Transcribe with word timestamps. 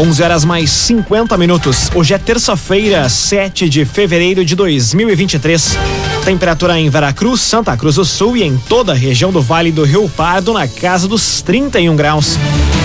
11 0.00 0.22
horas 0.22 0.44
mais 0.46 0.70
50 0.70 1.36
minutos. 1.36 1.90
Hoje 1.94 2.14
é 2.14 2.18
terça-feira, 2.18 3.06
7 3.06 3.68
de 3.68 3.84
fevereiro 3.84 4.42
de 4.42 4.56
2023. 4.56 5.76
Temperatura 6.24 6.80
em 6.80 6.88
Veracruz, 6.88 7.42
Santa 7.42 7.76
Cruz 7.76 7.96
do 7.96 8.04
Sul 8.06 8.34
e 8.34 8.42
em 8.42 8.56
toda 8.56 8.92
a 8.92 8.94
região 8.94 9.30
do 9.30 9.42
Vale 9.42 9.70
do 9.70 9.84
Rio 9.84 10.08
Pardo 10.08 10.54
na 10.54 10.66
casa 10.66 11.06
dos 11.06 11.42
31 11.42 11.94
graus. 11.96 12.38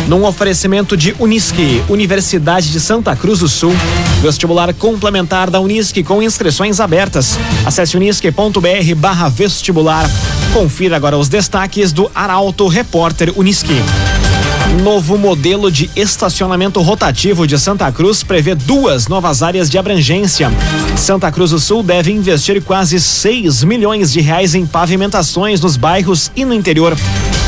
Num 0.10 0.26
oferecimento 0.26 0.98
de 0.98 1.16
Unisque, 1.18 1.82
Universidade 1.88 2.70
de 2.70 2.82
Santa 2.82 3.16
Cruz 3.16 3.40
do 3.40 3.48
Sul. 3.48 3.74
Vestibular 4.22 4.74
complementar 4.74 5.50
da 5.50 5.62
Unisque 5.62 6.04
com 6.04 6.22
inscrições 6.22 6.82
abertas. 6.82 7.40
Acesse 7.66 7.96
unisque.br 7.96 8.96
barra 8.98 9.30
vestibular. 9.30 10.06
Confira 10.52 10.98
agora 10.98 11.18
os 11.18 11.30
destaques 11.30 11.94
do 11.94 12.12
Arauto 12.14 12.68
Repórter 12.68 13.32
Unisque. 13.38 13.82
Novo 14.74 15.18
modelo 15.18 15.72
de 15.72 15.90
estacionamento 15.96 16.82
rotativo 16.82 17.48
de 17.48 17.58
Santa 17.58 17.92
Cruz 17.92 18.24
prevê 18.24 18.56
duas 18.56 19.08
novas 19.08 19.42
áreas 19.42 19.70
de 19.70 19.78
abrangência. 19.78 20.52
Santa 20.98 21.32
Cruz 21.32 21.52
do 21.52 21.60
Sul 21.60 21.82
deve 21.82 22.12
investir 22.12 22.62
quase 22.62 23.00
6 23.00 23.64
milhões 23.64 24.12
de 24.12 24.22
reais 24.22 24.56
em 24.56 24.66
pavimentações 24.66 25.62
nos 25.62 25.78
bairros 25.78 26.32
e 26.36 26.44
no 26.44 26.54
interior. 26.54 26.98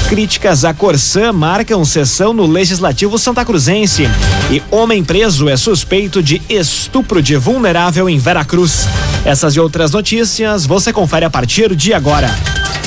Críticas 0.07 0.63
à 0.63 0.73
Corsã 0.73 1.34
marcam 1.34 1.84
sessão 1.84 2.34
no 2.34 2.45
Legislativo 2.45 3.18
Santa 3.20 3.43
Cruzense. 3.43 4.07
E 4.49 4.63
homem 4.71 5.04
preso 5.04 5.49
é 5.49 5.57
suspeito 5.57 6.23
de 6.23 6.41
estupro 6.49 7.21
de 7.21 7.35
vulnerável 7.35 8.07
em 8.07 8.18
Veracruz. 8.18 8.88
Essas 9.26 9.54
e 9.55 9.59
outras 9.59 9.91
notícias 9.91 10.65
você 10.65 10.93
confere 10.93 11.26
a 11.26 11.29
partir 11.29 11.76
de 11.76 11.93
agora. 11.93 12.34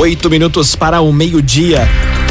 Oito 0.00 0.30
minutos 0.30 0.74
para 0.74 1.02
o 1.02 1.12
meio-dia. 1.12 1.86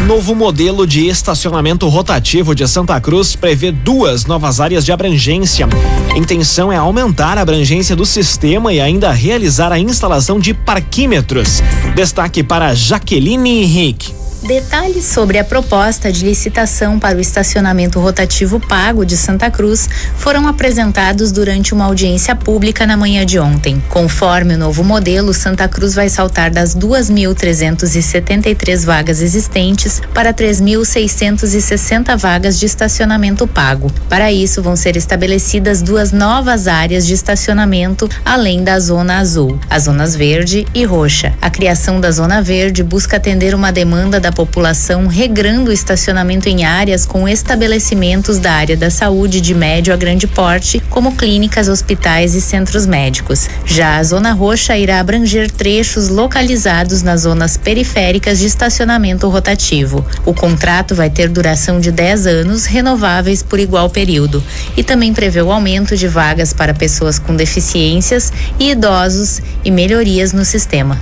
Novo 0.08 0.34
modelo 0.34 0.88
de 0.88 1.06
estacionamento 1.08 1.88
rotativo 1.88 2.56
de 2.56 2.68
Santa 2.68 3.00
Cruz 3.00 3.36
prevê 3.36 3.72
duas 3.72 4.26
novas 4.26 4.60
áreas 4.60 4.84
de 4.84 4.92
abrangência. 4.92 5.68
Intenção 6.16 6.72
é 6.72 6.78
aumentar 6.78 7.38
a 7.38 7.42
abrangência 7.42 7.96
do 7.96 8.08
sistema 8.08 8.74
e 8.74 8.82
ainda 8.82 9.12
realizar 9.12 9.72
a 9.72 9.78
instalação 9.78 10.40
de 10.40 10.52
parquímetros. 10.52 11.62
Destaque 11.94 12.42
para 12.42 12.74
Jaqueline 12.74 13.62
Henrique. 13.62 14.19
Detalhes 14.42 15.04
sobre 15.04 15.38
a 15.38 15.44
proposta 15.44 16.14
de 16.14 16.24
licitação 16.24 16.98
para 16.98 17.18
o 17.18 17.22
estacionamento 17.22 18.00
rotativo 18.00 18.58
pago 18.58 19.06
de 19.06 19.18
Santa 19.18 19.52
Cruz 19.52 19.90
foram 20.16 20.48
apresentados 20.48 21.34
durante 21.34 21.74
uma 21.74 21.84
audiência 21.84 22.34
pública 22.34 22.88
na 22.88 22.96
manhã 22.96 23.26
de 23.26 23.38
ontem. 23.38 23.84
Conforme 23.90 24.56
o 24.56 24.58
novo 24.58 24.82
modelo, 24.82 25.34
Santa 25.34 25.68
Cruz 25.68 25.94
vai 25.94 26.08
saltar 26.08 26.52
das 26.52 26.74
2.373 26.74 28.86
vagas 28.86 29.22
existentes 29.22 30.02
para 30.14 30.34
3.660 30.34 32.18
vagas 32.18 32.58
de 32.58 32.66
estacionamento 32.66 33.46
pago. 33.46 33.92
Para 34.08 34.32
isso, 34.32 34.64
vão 34.64 34.78
ser 34.78 34.96
estabelecidas 34.96 35.82
duas 35.82 36.14
novas 36.14 36.66
áreas 36.66 37.06
de 37.06 37.14
estacionamento 37.14 38.10
além 38.24 38.64
da 38.64 38.80
zona 38.80 39.20
azul, 39.20 39.60
as 39.70 39.84
zonas 39.84 40.16
verde 40.16 40.66
e 40.74 40.86
roxa. 40.86 41.34
A 41.42 41.50
criação 41.50 42.00
da 42.00 42.10
zona 42.10 42.42
verde 42.42 42.84
busca 42.84 43.18
atender 43.18 43.54
uma 43.54 43.70
demanda 43.70 44.18
da 44.18 44.29
da 44.30 44.32
população 44.32 45.08
regrando 45.08 45.72
o 45.72 45.74
estacionamento 45.74 46.48
em 46.48 46.64
áreas 46.64 47.04
com 47.06 47.28
estabelecimentos 47.28 48.38
da 48.38 48.52
área 48.52 48.78
da 48.78 48.92
saúde 48.92 49.42
de 49.42 49.56
médio 49.56 49.92
a 49.92 49.98
grande 49.98 50.28
porte, 50.28 50.80
como 50.90 51.16
clínicas, 51.16 51.68
hospitais 51.68 52.36
e 52.36 52.42
centros 52.42 52.86
médicos. 52.86 53.50
Já 53.66 53.98
a 53.98 54.04
Zona 54.04 54.32
Roxa 54.32 54.78
irá 54.78 55.00
abranger 55.00 55.50
trechos 55.50 56.10
localizados 56.10 57.02
nas 57.02 57.22
zonas 57.22 57.58
periféricas 57.58 58.38
de 58.38 58.46
estacionamento 58.46 59.28
rotativo. 59.28 60.06
O 60.24 60.34
contrato 60.34 60.94
vai 60.94 61.10
ter 61.10 61.28
duração 61.28 61.80
de 61.80 61.92
10 61.92 62.28
anos, 62.28 62.66
renováveis 62.66 63.42
por 63.42 63.60
igual 63.60 63.90
período, 63.90 64.44
e 64.78 64.84
também 64.84 65.12
prevê 65.12 65.42
o 65.42 65.52
aumento 65.52 65.98
de 65.98 66.08
vagas 66.08 66.54
para 66.54 66.74
pessoas 66.74 67.18
com 67.18 67.36
deficiências 67.36 68.32
e 68.60 68.70
idosos 68.70 69.42
e 69.66 69.72
melhorias 69.72 70.34
no 70.34 70.46
sistema. 70.46 71.00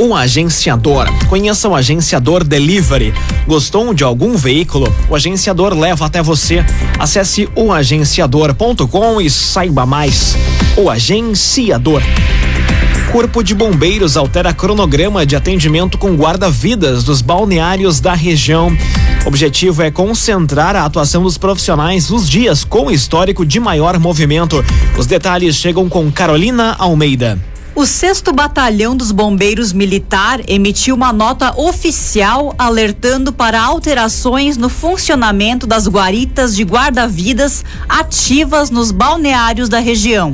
Um 0.00 0.14
agenciador. 0.14 1.08
Conheça 1.28 1.68
o 1.68 1.74
agenciador 1.74 2.44
Delivery. 2.44 3.12
Gostou 3.48 3.92
de 3.92 4.04
algum 4.04 4.36
veículo? 4.36 4.94
O 5.10 5.16
agenciador 5.16 5.74
leva 5.74 6.06
até 6.06 6.22
você. 6.22 6.64
Acesse 7.00 7.48
oagenciador.com 7.56 9.20
e 9.20 9.28
saiba 9.28 9.84
mais. 9.84 10.36
O 10.76 10.88
agenciador. 10.88 12.00
Corpo 13.10 13.42
de 13.42 13.56
Bombeiros 13.56 14.16
altera 14.16 14.54
cronograma 14.54 15.26
de 15.26 15.34
atendimento 15.34 15.98
com 15.98 16.14
guarda-vidas 16.14 17.02
dos 17.02 17.20
balneários 17.20 17.98
da 17.98 18.14
região. 18.14 18.68
O 19.24 19.28
objetivo 19.28 19.82
é 19.82 19.90
concentrar 19.90 20.76
a 20.76 20.84
atuação 20.84 21.24
dos 21.24 21.36
profissionais 21.36 22.08
nos 22.08 22.30
dias 22.30 22.62
com 22.62 22.88
histórico 22.88 23.44
de 23.44 23.58
maior 23.58 23.98
movimento. 23.98 24.64
Os 24.96 25.06
detalhes 25.06 25.56
chegam 25.56 25.88
com 25.88 26.08
Carolina 26.12 26.76
Almeida. 26.78 27.36
O 27.78 27.86
6 27.86 28.24
Batalhão 28.34 28.96
dos 28.96 29.12
Bombeiros 29.12 29.72
Militar 29.72 30.40
emitiu 30.48 30.96
uma 30.96 31.12
nota 31.12 31.54
oficial 31.56 32.52
alertando 32.58 33.32
para 33.32 33.62
alterações 33.62 34.56
no 34.56 34.68
funcionamento 34.68 35.64
das 35.64 35.86
guaritas 35.86 36.56
de 36.56 36.64
guarda-vidas 36.64 37.64
ativas 37.88 38.68
nos 38.68 38.90
balneários 38.90 39.68
da 39.68 39.78
região. 39.78 40.32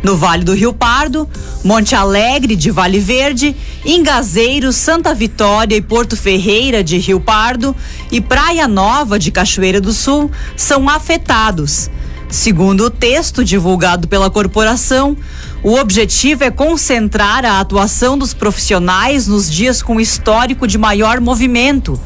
No 0.00 0.16
Vale 0.16 0.44
do 0.44 0.54
Rio 0.54 0.72
Pardo, 0.72 1.28
Monte 1.64 1.96
Alegre 1.96 2.54
de 2.54 2.70
Vale 2.70 3.00
Verde, 3.00 3.56
Ingazeiro, 3.84 4.72
Santa 4.72 5.12
Vitória 5.12 5.74
e 5.74 5.82
Porto 5.82 6.16
Ferreira 6.16 6.84
de 6.84 6.98
Rio 6.98 7.18
Pardo 7.18 7.74
e 8.12 8.20
Praia 8.20 8.68
Nova 8.68 9.18
de 9.18 9.32
Cachoeira 9.32 9.80
do 9.80 9.92
Sul 9.92 10.30
são 10.56 10.88
afetados. 10.88 11.90
Segundo 12.30 12.84
o 12.84 12.90
texto 12.90 13.44
divulgado 13.44 14.06
pela 14.06 14.30
corporação, 14.30 15.16
o 15.64 15.74
objetivo 15.74 16.44
é 16.44 16.50
concentrar 16.50 17.44
a 17.44 17.58
atuação 17.58 18.16
dos 18.16 18.32
profissionais 18.32 19.26
nos 19.26 19.50
dias 19.50 19.82
com 19.82 20.00
histórico 20.00 20.64
de 20.64 20.78
maior 20.78 21.20
movimento. 21.20 22.00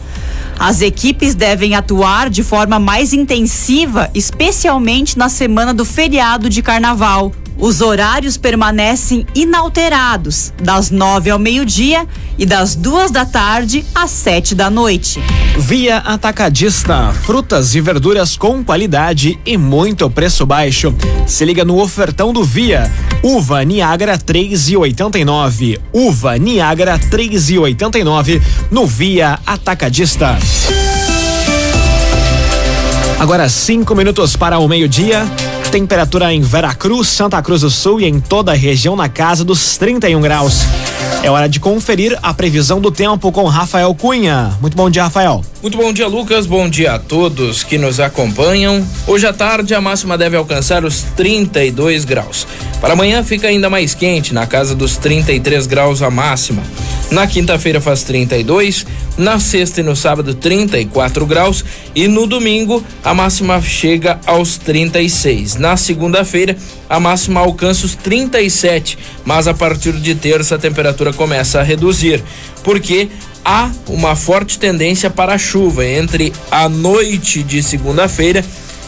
As 0.59 0.81
equipes 0.81 1.35
devem 1.35 1.75
atuar 1.75 2.31
de 2.31 2.43
forma 2.43 2.79
mais 2.79 3.13
intensiva, 3.13 4.11
especialmente 4.15 5.19
na 5.19 5.29
semana 5.29 5.75
do 5.75 5.85
feriado 5.85 6.49
de 6.49 6.63
carnaval. 6.63 7.31
Os 7.65 7.81
horários 7.81 8.37
permanecem 8.37 9.27
inalterados, 9.35 10.53
das 10.63 10.91
nove 10.91 11.31
ao 11.31 11.39
meio-dia 11.39 12.07
e 12.37 12.45
das 12.45 12.75
duas 12.75 13.11
da 13.11 13.25
tarde 13.25 13.87
às 13.95 14.11
sete 14.11 14.55
da 14.55 14.69
noite. 14.69 15.19
Via 15.57 15.97
Atacadista, 15.97 17.11
frutas 17.23 17.75
e 17.75 17.81
verduras 17.81 18.37
com 18.37 18.63
qualidade 18.63 19.41
e 19.47 19.57
muito 19.57 20.11
preço 20.11 20.45
baixo. 20.45 20.95
Se 21.27 21.43
liga 21.47 21.65
no 21.65 21.81
ofertão 21.81 22.35
do 22.35 22.45
Via. 22.45 22.93
Uva 23.23 23.65
Niagara 23.65 24.19
3,89. 24.19 25.81
Uva 25.91 26.37
Niagara 26.37 26.99
3,89 26.99 28.43
no 28.71 28.87
Via 28.87 29.39
Atacadista. 29.47 30.39
Agora 33.19 33.49
cinco 33.49 33.95
minutos 33.95 34.37
para 34.37 34.59
o 34.59 34.69
meio-dia. 34.69 35.25
Temperatura 35.75 36.33
em 36.33 36.41
Veracruz, 36.41 37.09
Santa 37.09 37.43
Cruz 37.43 37.63
do 37.63 37.69
Sul 37.69 38.01
e 38.01 38.05
em 38.05 38.21
toda 38.21 38.53
a 38.53 38.55
região 38.55 38.95
na 38.95 39.09
casa 39.09 39.45
dos 39.45 39.77
31 39.77 40.21
graus. 40.21 40.61
É 41.23 41.31
hora 41.31 41.49
de 41.49 41.59
conferir 41.59 42.19
a 42.23 42.35
previsão 42.35 42.81
do 42.81 42.91
tempo 42.91 43.33
com 43.33 43.45
Rafael 43.45 43.95
Cunha. 43.95 44.57
Muito 44.61 44.77
bom 44.77 44.91
dia, 44.91 45.05
Rafael. 45.05 45.43
Muito 45.63 45.79
bom 45.79 45.93
dia, 45.93 46.07
Lucas. 46.07 46.45
Bom 46.47 46.69
dia 46.69 46.93
a 46.93 46.99
todos 46.99 47.63
que 47.63 47.79
nos 47.79 47.99
acompanham. 47.99 48.87
Hoje 49.07 49.27
à 49.27 49.33
tarde 49.33 49.75
a 49.75 49.81
máxima 49.81 50.19
deve 50.19 50.37
alcançar 50.37 50.85
os 50.85 51.03
32 51.17 52.05
graus. 52.05 52.47
Para 52.81 52.93
amanhã 52.93 53.25
fica 53.25 53.49
ainda 53.49 53.71
mais 53.71 53.95
quente, 53.95 54.35
na 54.35 54.47
casa 54.47 54.75
dos 54.75 54.99
33 54.99 55.67
graus 55.67 56.03
a 56.03 56.11
máxima. 56.11 56.63
Na 57.11 57.27
quinta-feira 57.27 57.81
faz 57.81 58.03
32, 58.03 58.85
na 59.17 59.39
sexta 59.39 59.81
e 59.81 59.85
no 59.85 59.95
sábado 59.95 60.35
34 60.35 61.25
graus 61.25 61.65
e 61.95 62.09
no 62.09 62.27
domingo 62.27 62.85
a 63.03 63.15
máxima 63.15 63.61
chega 63.63 64.19
aos 64.27 64.59
36. 64.59 65.57
Na 65.57 65.77
segunda-feira 65.77 66.57
a 66.89 67.01
máxima 67.01 67.41
alcança 67.41 67.87
os 67.87 67.95
37, 67.95 68.99
mas 69.25 69.49
a 69.49 69.55
partir 69.55 69.93
de 69.93 70.15
terça 70.15 70.57
a 70.57 70.59
temperatura 70.59 71.04
começa 71.13 71.61
a 71.61 71.63
reduzir, 71.63 72.23
porque 72.63 73.09
há 73.45 73.71
uma 73.89 74.17
forte 74.17 74.59
tendência 74.59 75.11
para 75.11 75.39
chuva 75.39 75.85
entre 75.87 76.33
a 76.51 76.69
noite 76.69 77.43
de 77.43 77.63
segunda-feira 77.63 78.45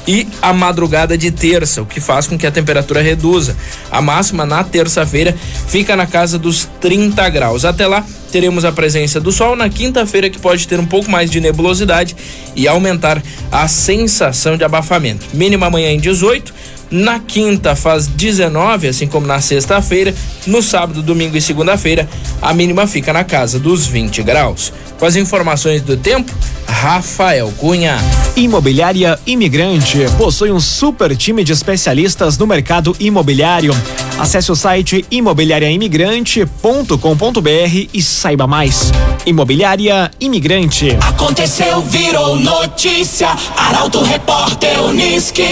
e 0.07 0.27
a 0.41 0.53
madrugada 0.53 1.19
de 1.19 1.31
terça, 1.31 1.83
o 1.83 1.87
que 1.87 2.01
faz 2.01 2.27
com 2.27 2.39
que 2.39 2.47
a 2.47 2.51
temperatura 2.51 3.03
reduza. 3.03 3.57
A 3.91 4.01
máxima 4.01 4.47
na 4.47 4.63
terça-feira 4.63 5.35
fica 5.67 5.97
na 5.97 6.07
casa 6.07 6.39
dos 6.39 6.69
30 6.81 7.29
graus. 7.29 7.65
Até 7.65 7.87
lá, 7.87 8.05
teremos 8.31 8.65
a 8.65 8.71
presença 8.71 9.19
do 9.21 9.33
sol 9.33 9.57
na 9.57 9.69
quinta-feira, 9.69 10.31
que 10.31 10.39
pode 10.39 10.69
ter 10.69 10.79
um 10.79 10.87
pouco 10.87 11.11
mais 11.11 11.29
de 11.29 11.41
nebulosidade 11.41 12.17
e 12.55 12.69
aumentar 12.69 13.21
a 13.51 13.67
sensação 13.67 14.57
de 14.57 14.63
abafamento. 14.63 15.27
Mínima 15.35 15.67
amanhã 15.67 15.91
em 15.91 15.99
18 15.99 16.55
na 16.91 17.19
quinta 17.19 17.75
faz 17.75 18.07
19, 18.07 18.89
assim 18.89 19.07
como 19.07 19.27
na 19.27 19.41
sexta-feira. 19.41 20.15
No 20.47 20.63
sábado, 20.63 21.03
domingo 21.03 21.37
e 21.37 21.41
segunda-feira, 21.41 22.09
a 22.41 22.55
mínima 22.55 22.87
fica 22.87 23.13
na 23.13 23.25
casa 23.25 23.59
dos 23.59 23.87
20 23.87 24.23
graus. 24.23 24.73
Com 24.99 25.05
as 25.05 25.17
informações 25.17 25.83
do 25.83 25.97
tempo, 25.97 26.33
Rafael 26.67 27.53
Cunha. 27.59 27.99
Imobiliária 28.35 29.19
Imigrante 29.27 29.99
possui 30.17 30.51
um 30.51 30.61
super 30.61 31.15
time 31.17 31.45
de 31.45 31.53
especialistas 31.53 32.39
no 32.39 32.47
mercado 32.47 32.97
imobiliário. 32.99 33.75
Acesse 34.19 34.51
o 34.51 34.57
site 34.57 35.05
imobiliariaimigrante.com.br 35.11 37.89
e 37.93 38.03
saiba 38.03 38.47
mais. 38.47 38.91
Imobiliária 39.27 40.11
Imigrante. 40.19 40.97
Aconteceu, 41.01 41.83
virou 41.83 42.37
notícia. 42.37 43.29
Arauto 43.57 44.03
Repórter 44.03 44.83
Uniski. 44.83 45.45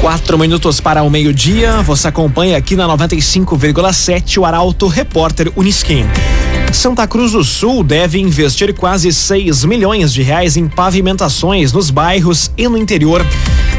Quatro 0.00 0.38
minutos 0.38 0.80
para 0.80 1.02
o 1.02 1.10
meio-dia. 1.10 1.82
Você 1.82 2.06
acompanha 2.06 2.56
aqui 2.56 2.76
na 2.76 2.86
95,7 2.86 4.38
o 4.38 4.44
Arauto 4.44 4.86
Repórter 4.86 5.52
Unisquim. 5.56 6.04
Santa 6.72 7.06
Cruz 7.06 7.32
do 7.32 7.42
Sul 7.42 7.82
deve 7.82 8.20
investir 8.20 8.72
quase 8.74 9.12
6 9.12 9.64
milhões 9.64 10.12
de 10.12 10.22
reais 10.22 10.56
em 10.56 10.68
pavimentações 10.68 11.72
nos 11.72 11.90
bairros 11.90 12.50
e 12.56 12.68
no 12.68 12.78
interior. 12.78 13.26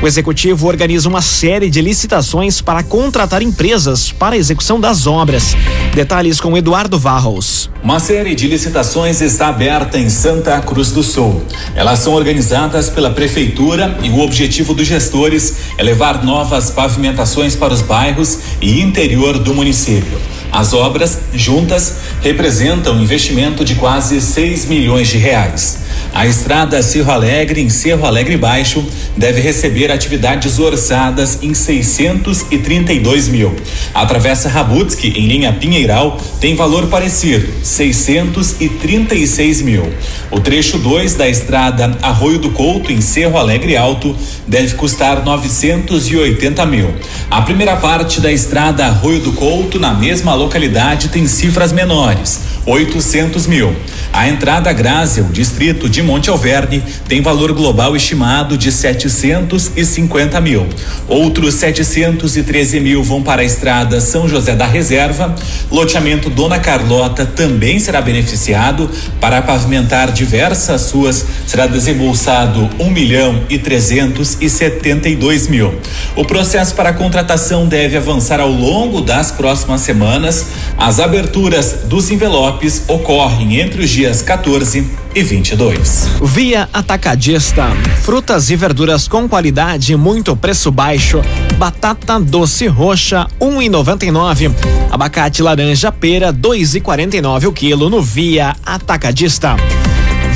O 0.02 0.08
executivo 0.08 0.66
organiza 0.66 1.10
uma 1.10 1.22
série 1.22 1.70
de 1.70 1.82
licitações 1.82 2.62
para 2.62 2.82
contratar 2.82 3.42
empresas 3.42 4.14
para 4.14 4.36
a 4.36 4.38
execução 4.38 4.80
das 4.80 5.06
obras. 5.06 5.58
Detalhes 5.94 6.40
com 6.40 6.58
Eduardo 6.58 6.98
Varros. 6.98 7.70
Uma 7.84 8.00
série 8.00 8.34
de 8.34 8.48
licitações 8.48 9.20
está 9.20 9.50
aberta 9.50 10.00
em 10.00 10.10
Santa 10.10 10.58
Cruz 10.62 10.92
do 10.92 11.04
Sul. 11.04 11.44
Elas 11.76 12.00
são 12.00 12.14
organizadas 12.14 12.90
pela 12.90 13.10
prefeitura 13.10 14.00
e 14.02 14.10
o 14.10 14.20
objetivo 14.20 14.74
dos 14.74 14.88
gestores 14.88 15.56
é 15.78 15.84
levar 15.84 16.24
novas 16.24 16.72
pavimentações 16.72 17.54
para 17.54 17.74
os 17.74 17.82
bairros 17.82 18.40
e 18.62 18.80
interior 18.80 19.38
do 19.38 19.54
município. 19.54 20.18
As 20.50 20.72
obras, 20.72 21.20
juntas, 21.34 21.98
representam 22.22 22.96
um 22.96 23.04
investimento 23.04 23.66
de 23.66 23.76
quase 23.76 24.22
6 24.22 24.66
milhões 24.66 25.10
de 25.10 25.18
reais. 25.18 25.89
A 26.14 26.26
estrada 26.26 26.82
Cerro 26.82 27.12
Alegre, 27.12 27.62
em 27.62 27.70
Cerro 27.70 28.06
Alegre 28.06 28.36
Baixo, 28.36 28.84
deve 29.16 29.40
receber 29.42 29.92
atividades 29.92 30.60
orçadas 30.60 31.40
em 31.42 31.54
632 31.54 33.28
mil. 33.28 33.56
A 33.94 34.06
Travessa 34.06 34.50
Rabutski, 34.50 35.08
em 35.10 35.28
linha 35.28 35.54
Pinheiral, 35.54 36.20
tem 36.40 36.56
valor 36.56 36.88
parecido, 36.88 37.48
636 37.64 39.62
mil. 39.62 39.88
O 40.32 40.40
trecho 40.40 40.78
2 40.78 41.16
da 41.16 41.30
estrada 41.30 41.98
Arroio 42.02 42.40
do 42.40 42.50
Couto, 42.52 42.92
em 42.92 43.02
Cerro 43.02 43.38
Alegre 43.38 43.78
Alto, 43.78 44.16
deve 44.48 44.76
custar 44.76 45.24
980 45.24 46.66
mil. 46.66 46.94
A 47.30 47.42
primeira 47.42 47.76
parte 47.76 48.20
da 48.20 48.32
estrada 48.32 48.86
Arroio 48.86 49.20
do 49.20 49.34
Couto, 49.34 49.80
na 49.80 49.94
mesma 49.94 50.34
localidade, 50.34 51.10
tem 51.10 51.28
cifras 51.28 51.72
menores, 51.72 52.42
800 52.70 53.48
mil. 53.48 53.76
A 54.14 54.28
entrada 54.28 54.72
Grázel, 54.72 55.26
distrito 55.32 55.90
de 55.90 56.04
Monte 56.04 56.30
Alverne, 56.30 56.84
tem 57.08 57.20
valor 57.20 57.52
global 57.52 57.96
estimado 57.96 58.56
de 58.56 58.72
750 58.72 60.40
mil. 60.40 60.68
Outros 61.08 61.56
713 61.56 62.80
mil 62.80 63.04
vão 63.04 63.24
para 63.24 63.42
a 63.42 63.46
estrada 63.46 64.00
São 64.00 64.28
José 64.28 64.56
da 64.56 64.68
Reserva. 64.68 65.34
Loteamento 65.72 66.30
Dona 66.30 66.60
Carlota 66.60 67.26
também 67.26 67.80
será 67.80 68.02
beneficiado. 68.02 68.90
Para 69.20 69.42
pavimentar 69.42 70.12
diversas 70.12 70.92
ruas, 70.92 71.26
será 71.48 71.66
desembolsado 71.66 72.70
um 72.80 72.92
milhão 72.92 73.44
e 73.50 73.58
trezentos 73.58 74.38
e 74.40 74.48
setenta 74.48 75.10
e 75.10 75.16
dois 75.16 75.48
mil. 75.48 75.74
O 76.16 76.24
processo 76.24 76.76
para 76.76 76.94
contratação 76.94 77.68
deve 77.68 77.98
avançar 77.98 78.40
ao 78.40 78.52
longo 78.52 79.02
das 79.02 79.32
próximas 79.32 79.82
semanas. 79.82 80.48
As 80.78 81.00
aberturas 81.00 81.80
dos 81.86 82.12
envelopes 82.12 82.59
ocorrem 82.88 83.60
entre 83.60 83.84
os 83.84 83.90
dias 83.90 84.22
14 84.22 84.86
e 85.16 85.24
22. 85.24 86.10
Via 86.22 86.68
Atacadista. 86.74 87.68
Frutas 88.04 88.50
e 88.50 88.56
verduras 88.56 89.08
com 89.08 89.28
qualidade 89.30 89.94
e 89.94 89.96
muito 89.96 90.36
preço 90.36 90.72
baixo. 90.72 91.22
Batata 91.58 92.20
doce 92.20 92.68
roxa, 92.68 93.28
um 93.40 93.62
e 93.62 93.70
noventa 93.70 94.06
e 94.06 94.12
nove. 94.12 94.52
Abacate 94.92 95.42
laranja 95.42 95.92
pera, 95.92 96.32
dois 96.32 96.76
e 96.76 96.82
quarenta 96.82 97.16
e 97.16 97.22
nove 97.22 97.48
o 97.48 97.54
quilo 97.54 97.90
no 97.90 98.02
Via 98.02 98.56
Atacadista. 98.66 99.56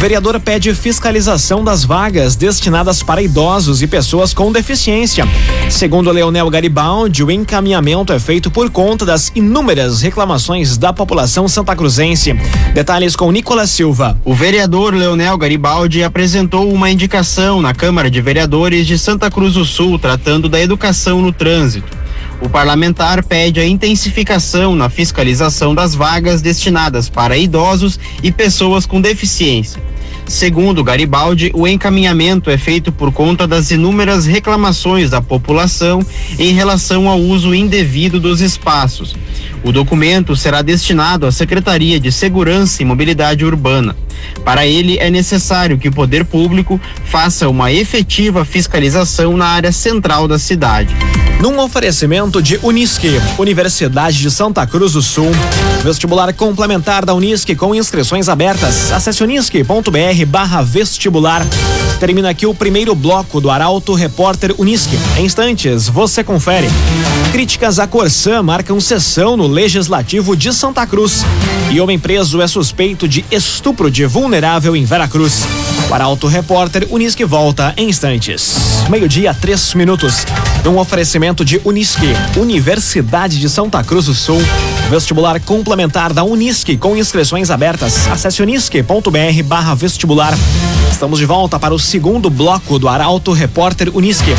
Vereador 0.04 0.38
pede 0.38 0.76
fiscalização 0.76 1.64
das 1.64 1.86
vagas 1.86 2.36
destinadas 2.36 3.02
para 3.02 3.22
idosos 3.22 3.82
e 3.82 3.88
pessoas 3.88 4.34
com 4.34 4.52
deficiência. 4.52 5.26
Segundo 5.70 6.12
Leonel 6.12 6.50
Garibaldi, 6.50 7.24
o 7.24 7.32
encaminhamento 7.32 8.12
é 8.12 8.20
feito 8.20 8.52
por 8.52 8.70
conta 8.70 9.06
das 9.06 9.32
inúmeras 9.34 10.02
reclamações 10.02 10.78
da 10.78 10.92
população 10.92 11.48
santacruzense. 11.48 12.34
Detalhes 12.74 13.16
com 13.16 13.32
Nicolas 13.32 13.70
Silva. 13.70 14.20
O 14.26 14.34
vereador 14.34 14.94
Leonel 14.94 15.38
Garibaldi 15.38 16.04
apresentou 16.04 16.70
uma 16.70 16.92
indicação 16.92 17.62
na 17.62 17.74
Câmara 17.74 18.12
de 18.12 18.20
Vereadores 18.20 18.86
de 18.86 18.98
Santa 18.98 19.32
Cruz 19.32 19.54
do 19.54 19.64
Sul 19.64 19.98
tratando 19.98 20.50
da 20.50 20.60
educação 20.60 21.22
no 21.22 21.32
trânsito. 21.32 22.03
O 22.44 22.50
parlamentar 22.50 23.24
pede 23.24 23.62
a 23.62 23.66
intensificação 23.66 24.75
na 24.75 24.90
fiscalização 24.90 25.74
das 25.74 25.95
vagas 25.95 26.42
destinadas 26.42 27.07
para 27.07 27.38
idosos 27.38 27.98
e 28.22 28.34
pessoas 28.34 28.86
com 28.86 29.00
deficiência. 29.00 29.81
Segundo 30.28 30.84
Garibaldi, 30.84 31.51
o 31.54 31.66
encaminhamento 31.66 32.50
é 32.50 32.57
feito 32.57 32.92
por 32.92 33.13
conta 33.13 33.48
das 33.48 33.72
inúmeras 33.72 34.25
reclamações 34.25 35.10
da 35.10 35.22
população 35.22 36.06
em 36.38 36.51
relação 36.51 37.07
ao 37.07 37.18
uso 37.18 37.56
indevido 37.56 38.19
dos 38.19 38.42
espaços. 38.42 39.16
O 39.63 39.72
documento 39.72 40.36
será 40.36 40.62
destinado 40.62 41.25
à 41.25 41.31
Secretaria 41.31 41.98
de 41.98 42.12
Segurança 42.12 42.81
e 42.81 42.86
Mobilidade 42.86 43.46
Urbana. 43.46 43.96
Para 44.44 44.68
ele, 44.68 44.98
é 44.98 45.10
necessário 45.10 45.78
que 45.78 45.88
o 45.88 45.94
poder 45.94 46.25
público 46.25 46.80
faça 47.06 47.48
uma 47.48 47.72
efetiva 47.72 48.44
fiscalização 48.44 49.38
na 49.38 49.46
área 49.46 49.72
central 49.72 50.27
da 50.27 50.38
cidade. 50.38 50.94
Num 51.44 51.60
oferecimento 51.60 52.42
de 52.42 52.58
Unisque, 52.64 53.20
Universidade 53.38 54.18
de 54.18 54.32
Santa 54.32 54.66
Cruz 54.66 54.94
do 54.94 55.02
Sul, 55.02 55.30
vestibular 55.84 56.34
complementar 56.34 57.04
da 57.04 57.14
Unisque 57.14 57.54
com 57.54 57.76
inscrições 57.76 58.30
abertas. 58.30 58.94
Acesse 58.94 59.22
unisque.br 59.22 60.26
barra 60.26 60.62
vestibular. 60.62 61.46
Termina 62.00 62.30
aqui 62.30 62.46
o 62.46 62.56
primeiro 62.56 62.96
bloco 62.96 63.42
do 63.42 63.50
Arauto 63.50 63.94
Repórter 63.94 64.56
Unisque. 64.58 64.98
Em 65.18 65.26
instantes, 65.26 65.90
você 65.90 66.24
confere. 66.24 66.70
Críticas 67.34 67.78
à 67.78 67.86
Corsã 67.86 68.42
marcam 68.42 68.80
sessão 68.80 69.36
no 69.36 69.46
Legislativo 69.46 70.38
de 70.38 70.54
Santa 70.54 70.88
Cruz. 70.88 71.26
E 71.70 71.82
homem 71.82 72.00
preso 72.00 72.42
é 72.42 72.48
suspeito 72.48 73.06
de 73.06 73.26
estupro 73.30 73.92
de 73.92 74.06
vulnerável 74.06 74.78
em 74.78 74.86
Veracruz. 74.86 75.46
O 75.90 75.94
Arauto 75.94 76.28
Repórter 76.28 76.88
Unisque 76.90 77.24
volta 77.25 77.74
em 77.78 77.90
instantes. 77.90 78.84
Meio-dia, 78.90 79.34
três 79.34 79.74
minutos. 79.74 80.25
Num 80.63 80.78
oferecimento 80.78 81.44
de 81.44 81.62
Unisque, 81.63 82.08
Universidade 82.38 83.40
de 83.40 83.50
Santa 83.50 83.84
Cruz 83.84 84.06
do 84.06 84.13
Sul. 84.13 84.42
Vestibular 84.90 85.40
complementar 85.42 86.13
da 86.13 86.24
Unisque 86.24 86.78
com 86.78 86.96
inscrições 86.96 87.50
abertas. 87.52 88.08
Acesse 88.08 88.42
unisque.br 88.42 89.44
barra 89.46 89.75
vestibular. 89.75 90.34
Estamos 90.92 91.20
de 91.20 91.25
volta 91.25 91.60
para 91.60 91.74
o 91.74 91.80
segundo 91.80 92.30
bloco 92.30 92.80
do 92.80 92.88
Arauto 92.88 93.32
Repórter 93.32 93.90
Unisque. 93.96 94.36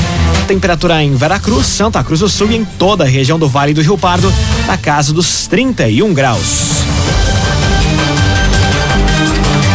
Temperatura 0.47 1.03
em 1.03 1.15
Veracruz, 1.15 1.67
Santa 1.67 2.03
Cruz 2.03 2.21
do 2.21 2.29
Sul 2.29 2.51
e 2.51 2.57
em 2.57 2.65
toda 2.65 3.05
a 3.05 3.07
região 3.07 3.39
do 3.39 3.49
Vale 3.49 3.75
do 3.75 3.83
Rio 3.83 3.99
Pardo, 3.99 4.33
na 4.67 4.77
casa 4.77 5.13
dos 5.13 5.47
31 5.47 6.13
graus. 6.13 6.85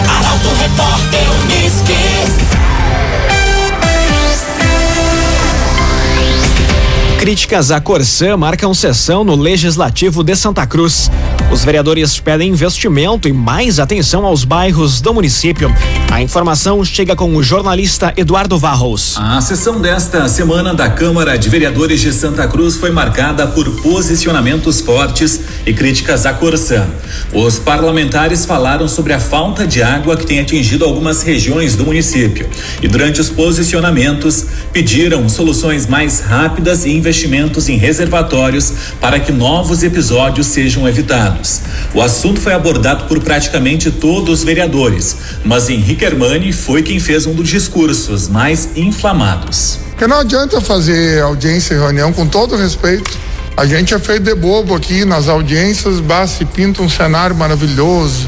Arauto 0.07 0.49
Repórter 0.61 0.98
Críticas 7.29 7.69
à 7.69 7.79
Corsã 7.79 8.35
marcam 8.35 8.73
sessão 8.73 9.23
no 9.23 9.35
Legislativo 9.35 10.23
de 10.23 10.35
Santa 10.35 10.65
Cruz. 10.65 11.11
Os 11.51 11.63
vereadores 11.63 12.19
pedem 12.19 12.49
investimento 12.49 13.27
e 13.27 13.33
mais 13.33 13.79
atenção 13.79 14.25
aos 14.25 14.43
bairros 14.43 14.99
do 14.99 15.13
município. 15.13 15.71
A 16.11 16.23
informação 16.23 16.83
chega 16.83 17.15
com 17.15 17.35
o 17.35 17.43
jornalista 17.43 18.11
Eduardo 18.17 18.57
Varros. 18.57 19.15
A 19.19 19.39
sessão 19.41 19.79
desta 19.79 20.27
semana 20.27 20.73
da 20.73 20.89
Câmara 20.89 21.37
de 21.37 21.49
Vereadores 21.49 22.01
de 22.01 22.11
Santa 22.11 22.47
Cruz 22.47 22.75
foi 22.75 22.89
marcada 22.89 23.45
por 23.45 23.69
posicionamentos 23.81 24.81
fortes 24.81 25.39
e 25.67 25.73
críticas 25.73 26.25
à 26.25 26.33
Corsã. 26.33 26.87
Os 27.31 27.59
parlamentares 27.59 28.43
falaram 28.43 28.87
sobre 28.87 29.13
a 29.13 29.19
falta 29.19 29.67
de 29.67 29.83
água 29.83 30.17
que 30.17 30.25
tem 30.25 30.39
atingido 30.39 30.83
algumas 30.83 31.21
regiões 31.21 31.75
do 31.75 31.85
município 31.85 32.49
e 32.81 32.87
durante 32.87 33.21
os 33.21 33.29
posicionamentos 33.29 34.45
pediram 34.73 35.29
soluções 35.29 35.85
mais 35.85 36.21
rápidas 36.21 36.85
e 36.85 36.89
investimentos 36.89 37.18
em 37.25 37.77
reservatórios 37.77 38.73
para 39.01 39.19
que 39.19 39.31
novos 39.31 39.83
episódios 39.83 40.47
sejam 40.47 40.87
evitados. 40.87 41.61
O 41.93 42.01
assunto 42.01 42.39
foi 42.39 42.53
abordado 42.53 43.05
por 43.05 43.19
praticamente 43.19 43.91
todos 43.91 44.39
os 44.39 44.43
vereadores, 44.43 45.17
mas 45.43 45.69
Henrique 45.69 46.05
Hermani 46.05 46.53
foi 46.53 46.81
quem 46.81 46.99
fez 46.99 47.25
um 47.25 47.33
dos 47.33 47.49
discursos 47.49 48.27
mais 48.27 48.69
inflamados. 48.75 49.79
Porque 49.89 50.07
não 50.07 50.19
adianta 50.19 50.61
fazer 50.61 51.21
audiência 51.21 51.73
e 51.73 51.77
reunião 51.77 52.13
com 52.13 52.25
todo 52.25 52.55
respeito. 52.55 53.17
A 53.57 53.65
gente 53.65 53.93
é 53.93 53.99
feito 53.99 54.23
de 54.23 54.33
bobo 54.33 54.73
aqui 54.73 55.03
nas 55.03 55.27
audiências, 55.27 55.99
basta 55.99 56.45
pinta 56.45 56.81
um 56.81 56.87
cenário 56.87 57.35
maravilhoso, 57.35 58.25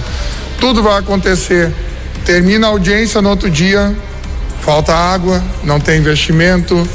tudo 0.59 0.83
vai 0.83 0.99
acontecer. 0.99 1.71
Termina 2.25 2.67
a 2.67 2.69
audiência 2.71 3.21
no 3.21 3.29
outro 3.29 3.49
dia, 3.49 3.95
falta 4.61 4.93
água, 4.93 5.41
não 5.63 5.79
tem 5.79 5.99
investimento, 5.99 6.87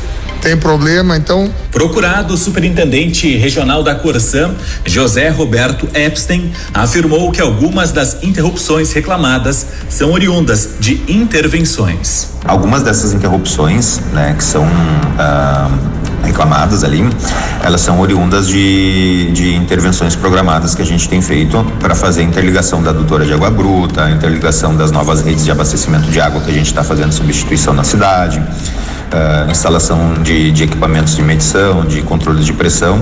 tem 0.46 0.56
problema, 0.56 1.16
então. 1.16 1.52
Procurado, 1.72 2.34
o 2.34 2.36
superintendente 2.36 3.36
regional 3.36 3.82
da 3.82 3.96
Corsã, 3.96 4.54
José 4.84 5.28
Roberto 5.28 5.88
Epstein, 5.92 6.52
afirmou 6.72 7.32
que 7.32 7.40
algumas 7.40 7.90
das 7.90 8.22
interrupções 8.22 8.92
reclamadas 8.92 9.66
são 9.88 10.12
oriundas 10.12 10.70
de 10.78 11.02
intervenções. 11.08 12.28
Algumas 12.44 12.84
dessas 12.84 13.12
interrupções, 13.12 13.98
né, 14.12 14.36
que 14.38 14.44
são 14.44 14.64
ah, 15.18 15.68
reclamadas 16.22 16.84
ali, 16.84 17.04
elas 17.64 17.80
são 17.80 17.98
oriundas 17.98 18.46
de, 18.46 19.32
de 19.32 19.52
intervenções 19.52 20.14
programadas 20.14 20.76
que 20.76 20.82
a 20.82 20.86
gente 20.86 21.08
tem 21.08 21.20
feito 21.20 21.60
para 21.80 21.96
fazer 21.96 22.20
a 22.20 22.24
interligação 22.24 22.80
da 22.80 22.90
adutora 22.90 23.26
de 23.26 23.32
água 23.32 23.50
bruta, 23.50 24.04
a 24.04 24.12
interligação 24.12 24.76
das 24.76 24.92
novas 24.92 25.22
redes 25.24 25.44
de 25.44 25.50
abastecimento 25.50 26.08
de 26.08 26.20
água 26.20 26.40
que 26.40 26.52
a 26.52 26.54
gente 26.54 26.66
está 26.66 26.84
fazendo 26.84 27.10
substituição 27.10 27.74
na 27.74 27.82
cidade 27.82 28.40
uh, 29.12 29.50
instalação 29.50 30.14
de, 30.22 30.50
de 30.50 30.64
equipamentos 30.64 31.14
de 31.14 31.22
medição, 31.22 31.84
de 31.84 32.02
controle 32.02 32.42
de 32.42 32.52
pressão, 32.52 33.00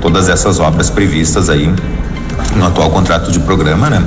todas 0.00 0.28
essas 0.28 0.60
obras 0.60 0.90
previstas 0.90 1.48
aí 1.48 1.72
no 2.56 2.64
atual 2.64 2.90
contrato 2.90 3.30
de 3.30 3.38
programa, 3.40 3.90
né? 3.90 4.02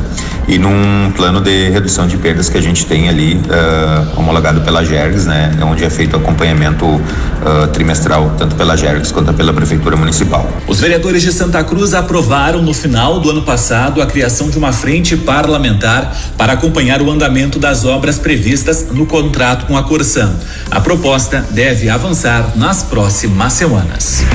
E 0.47 0.57
num 0.57 1.11
plano 1.15 1.39
de 1.41 1.69
redução 1.69 2.07
de 2.07 2.17
perdas 2.17 2.49
que 2.49 2.57
a 2.57 2.61
gente 2.61 2.85
tem 2.85 3.07
ali, 3.07 3.35
uh, 3.35 4.19
homologado 4.19 4.61
pela 4.61 4.83
GERGS, 4.83 5.25
né? 5.25 5.51
Onde 5.61 5.83
é 5.83 5.89
feito 5.89 6.15
acompanhamento 6.15 6.85
uh, 6.85 7.67
trimestral, 7.71 8.33
tanto 8.37 8.55
pela 8.55 8.75
GERGS 8.75 9.11
quanto 9.11 9.31
pela 9.33 9.53
Prefeitura 9.53 9.95
Municipal. 9.95 10.49
Os 10.67 10.79
vereadores 10.79 11.21
de 11.21 11.31
Santa 11.31 11.63
Cruz 11.63 11.93
aprovaram 11.93 12.63
no 12.63 12.73
final 12.73 13.19
do 13.19 13.29
ano 13.29 13.43
passado 13.43 14.01
a 14.01 14.07
criação 14.07 14.49
de 14.49 14.57
uma 14.57 14.73
frente 14.73 15.15
parlamentar 15.15 16.15
para 16.35 16.53
acompanhar 16.53 17.01
o 17.01 17.11
andamento 17.11 17.59
das 17.59 17.85
obras 17.85 18.17
previstas 18.17 18.87
no 18.91 19.05
contrato 19.05 19.67
com 19.67 19.77
a 19.77 19.83
Corsan. 19.83 20.33
A 20.71 20.79
proposta 20.79 21.45
deve 21.51 21.89
avançar 21.89 22.53
nas 22.55 22.81
próximas 22.81 23.53
semanas. 23.53 24.25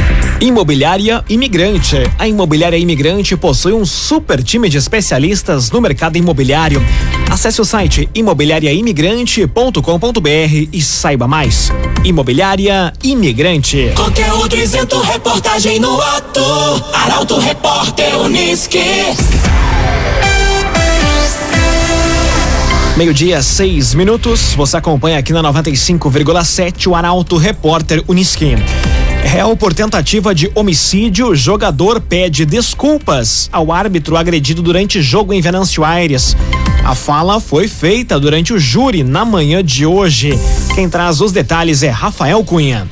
Imobiliária 0.41 1.25
Imigrante. 1.29 1.97
A 2.19 2.27
Imobiliária 2.27 2.77
Imigrante 2.77 3.37
possui 3.37 3.73
um 3.73 3.87
super 3.87 4.43
time 4.43 4.69
de 4.69 4.77
especialistas 4.77 5.71
no 5.71 5.81
mercado 5.81 6.17
imobiliário. 6.17 6.85
Acesse 7.31 7.61
o 7.61 7.65
site 7.65 8.09
imobiliariaimigrante.com.br 8.15 10.69
e 10.73 10.83
saiba 10.83 11.29
mais. 11.29 11.71
Imobiliária 12.05 12.93
Imigrante. 13.03 13.93
Conteúdo 13.97 14.57
isento, 14.57 15.01
reportagem 15.01 15.81
no 15.81 16.01
ato. 16.01 16.41
Arauto 16.93 17.39
Repórter 17.39 18.19
Uniski. 18.21 18.79
Meio-dia, 22.97 23.43
seis 23.43 23.93
minutos. 23.95 24.55
Você 24.55 24.77
acompanha 24.77 25.19
aqui 25.19 25.33
na 25.33 25.43
95,7 25.43 26.87
o 26.87 26.95
Arauto 26.95 27.37
Repórter 27.37 28.05
Uniski. 28.07 28.55
Réu 29.25 29.57
por 29.57 29.75
tentativa 29.75 30.35
de 30.35 30.51
homicídio, 30.55 31.35
jogador 31.35 32.01
pede 32.01 32.45
desculpas 32.45 33.49
ao 33.53 33.73
árbitro 33.73 34.17
agredido 34.17 34.63
durante 34.63 35.03
jogo 35.03 35.33
em 35.33 35.41
Venâncio 35.41 35.83
Aires. 35.83 36.37
A 36.85 36.95
fala 36.95 37.41
foi 37.41 37.67
feita 37.67 38.21
durante 38.21 38.53
o 38.53 38.59
júri 38.59 39.03
na 39.03 39.25
manhã 39.25 39.65
de 39.65 39.87
hoje. 39.87 40.39
Quem 40.75 40.89
traz 40.89 41.21
os 41.21 41.33
detalhes 41.33 41.83
é 41.83 41.89
Rafael 41.89 42.45
Cunha. 42.45 42.87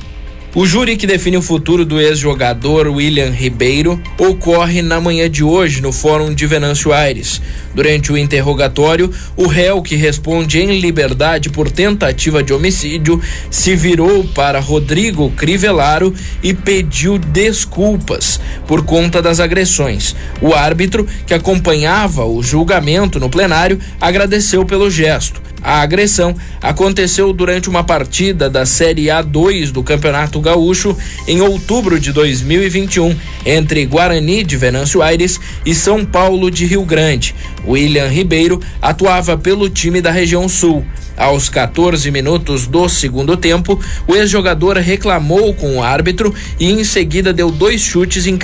O 0.55 0.67
júri 0.67 0.95
que 0.95 1.07
define 1.07 1.35
o 1.35 1.41
futuro 1.41 1.83
do 1.83 1.99
ex-jogador 1.99 2.87
William 2.87 3.31
Ribeiro 3.31 3.99
ocorre 4.19 4.83
na 4.83 5.01
manhã 5.01 5.27
de 5.27 5.43
hoje 5.43 5.81
no 5.81 5.91
Fórum 5.91 6.31
de 6.31 6.45
Venâncio 6.45 6.93
Aires. 6.93 7.41
Durante 7.73 8.11
o 8.11 8.17
interrogatório, 8.17 9.11
o 9.35 9.47
réu 9.47 9.81
que 9.81 9.95
responde 9.95 10.59
em 10.59 10.79
liberdade 10.79 11.49
por 11.49 11.71
tentativa 11.71 12.43
de 12.43 12.53
homicídio 12.53 13.19
se 13.49 13.75
virou 13.75 14.25
para 14.25 14.59
Rodrigo 14.59 15.31
Crivellaro 15.31 16.13
e 16.43 16.53
pediu 16.53 17.17
desculpas 17.17 18.39
por 18.67 18.85
conta 18.85 19.23
das 19.23 19.39
agressões. 19.39 20.15
O 20.39 20.53
árbitro, 20.53 21.07
que 21.25 21.33
acompanhava 21.33 22.25
o 22.25 22.43
julgamento 22.43 23.19
no 23.19 23.27
plenário, 23.27 23.79
agradeceu 23.99 24.63
pelo 24.63 24.91
gesto. 24.91 25.41
A 25.63 25.79
agressão 25.81 26.35
aconteceu 26.61 27.31
durante 27.31 27.69
uma 27.69 27.85
partida 27.85 28.49
da 28.49 28.65
Série 28.65 29.05
A2 29.05 29.71
do 29.71 29.81
Campeonato 29.81 30.41
Gaúcho 30.41 30.95
em 31.25 31.39
outubro 31.39 31.97
de 31.97 32.11
2021 32.11 33.15
entre 33.45 33.85
Guarani 33.85 34.43
de 34.43 34.57
Venâncio 34.57 35.01
Aires 35.01 35.39
e 35.65 35.73
São 35.73 36.03
Paulo 36.03 36.51
de 36.51 36.65
Rio 36.65 36.83
Grande. 36.83 37.33
William 37.65 38.07
Ribeiro 38.07 38.59
atuava 38.81 39.37
pelo 39.37 39.69
time 39.69 40.01
da 40.01 40.11
região 40.11 40.49
sul. 40.49 40.85
Aos 41.15 41.47
14 41.47 42.09
minutos 42.09 42.65
do 42.65 42.89
segundo 42.89 43.37
tempo, 43.37 43.79
o 44.07 44.15
ex-jogador 44.15 44.77
reclamou 44.77 45.53
com 45.53 45.77
o 45.77 45.83
árbitro 45.83 46.33
e 46.59 46.71
em 46.71 46.83
seguida 46.83 47.31
deu 47.31 47.51
dois 47.51 47.81
chutes 47.81 48.25
em 48.25 48.37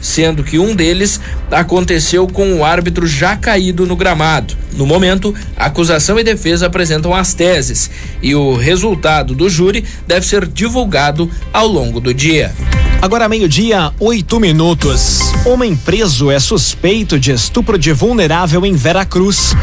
sendo 0.00 0.42
que 0.42 0.58
um 0.58 0.74
deles 0.74 1.20
aconteceu 1.50 2.26
com 2.26 2.54
o 2.54 2.64
árbitro 2.64 3.06
já 3.06 3.36
caído 3.36 3.86
no 3.86 3.94
gramado. 3.94 4.56
No 4.72 4.86
momento, 4.86 5.34
acusação 5.56 6.18
e 6.18 6.24
defesa 6.24 6.66
apresentam 6.66 7.14
as 7.14 7.34
teses 7.34 7.90
e 8.22 8.34
o 8.34 8.54
resultado 8.54 9.34
do 9.34 9.48
júri 9.48 9.84
deve 10.06 10.26
ser 10.26 10.46
divulgado 10.46 11.30
ao 11.52 11.66
longo 11.66 12.00
do 12.00 12.12
dia. 12.12 12.52
Agora 13.00 13.28
meio-dia, 13.28 13.92
oito 14.00 14.40
minutos. 14.40 15.20
Homem 15.44 15.76
preso 15.76 16.30
é 16.30 16.40
suspeito 16.40 17.20
de 17.20 17.30
estupro 17.30 17.78
de 17.78 17.92
vulnerável 17.92 18.64
em 18.64 18.72
Veracruz. 18.72 19.54